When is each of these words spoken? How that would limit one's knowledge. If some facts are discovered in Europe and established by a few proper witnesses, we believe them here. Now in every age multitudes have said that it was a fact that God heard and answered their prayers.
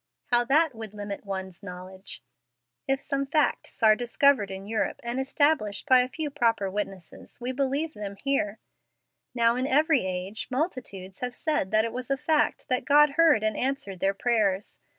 How 0.31 0.43
that 0.45 0.73
would 0.73 0.95
limit 0.95 1.27
one's 1.27 1.61
knowledge. 1.61 2.23
If 2.87 2.99
some 2.99 3.27
facts 3.27 3.83
are 3.83 3.95
discovered 3.95 4.49
in 4.49 4.65
Europe 4.65 4.99
and 5.03 5.19
established 5.19 5.85
by 5.85 5.99
a 6.01 6.09
few 6.09 6.31
proper 6.31 6.71
witnesses, 6.71 7.39
we 7.39 7.51
believe 7.51 7.93
them 7.93 8.15
here. 8.15 8.57
Now 9.35 9.55
in 9.55 9.67
every 9.67 10.03
age 10.07 10.47
multitudes 10.49 11.19
have 11.19 11.35
said 11.35 11.69
that 11.69 11.85
it 11.85 11.93
was 11.93 12.09
a 12.09 12.17
fact 12.17 12.67
that 12.67 12.83
God 12.83 13.11
heard 13.11 13.43
and 13.43 13.55
answered 13.55 13.99
their 13.99 14.15
prayers. 14.15 14.79